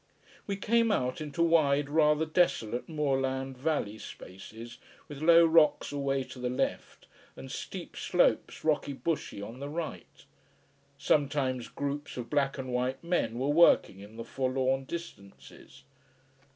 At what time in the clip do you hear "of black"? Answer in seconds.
12.17-12.57